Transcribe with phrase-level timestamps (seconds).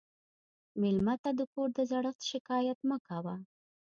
[0.81, 3.35] مېلمه ته د کور د زړښت شکایت مه کوه.